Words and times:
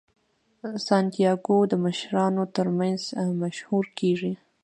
سانتیاګو 0.87 1.57
د 1.71 1.73
مشرانو 1.85 2.43
ترمنځ 2.55 3.01
مشهور 3.41 3.85
کیږي. 3.99 4.33